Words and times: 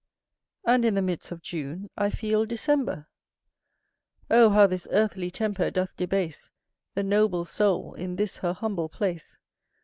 And 0.65 0.83
in 0.83 0.95
the 0.95 1.01
midst 1.03 1.31
of 1.31 1.43
June 1.43 1.87
I 1.95 2.09
feel 2.09 2.47
December. 2.47 3.05
Oh 4.31 4.49
how 4.49 4.65
this 4.65 4.87
earthly 4.89 5.29
temper 5.29 5.69
doth 5.69 5.95
debase 5.95 6.49
The 6.95 7.03
noble 7.03 7.45
soul, 7.45 7.93
in 7.93 8.15
this 8.15 8.39
her 8.39 8.53
humble 8.53 8.89
place! 8.89 9.37